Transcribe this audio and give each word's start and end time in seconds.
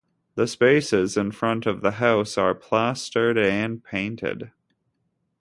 The 0.33 0.47
spaces 0.47 1.15
in 1.15 1.29
front 1.29 1.67
of 1.67 1.81
the 1.81 1.91
house 2.01 2.35
are 2.35 2.55
plastered 2.55 3.37
and 3.37 3.83
painted. 3.83 4.51